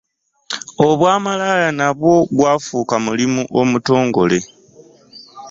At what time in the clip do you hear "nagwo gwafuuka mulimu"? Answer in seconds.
1.77-3.41